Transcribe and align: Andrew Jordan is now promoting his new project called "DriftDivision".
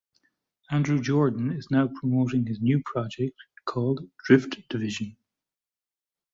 Andrew 0.71 0.99
Jordan 0.99 1.51
is 1.53 1.69
now 1.69 1.87
promoting 1.87 2.47
his 2.47 2.59
new 2.59 2.81
project 2.83 3.37
called 3.65 4.09
"DriftDivision". 4.27 5.15